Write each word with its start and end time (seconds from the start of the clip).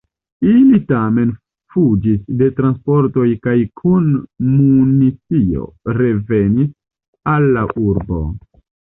Ili 0.51 0.77
tamen 0.91 1.31
fuĝis 1.73 2.21
de 2.39 2.47
transportoj 2.59 3.25
kaj 3.47 3.53
kun 3.81 4.07
municio 4.53 5.67
revenis 5.99 6.73
al 7.35 7.47
la 7.59 7.67
urbo. 7.91 8.19